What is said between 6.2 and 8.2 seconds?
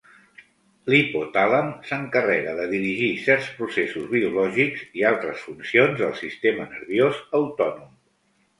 sistema nerviós autònom.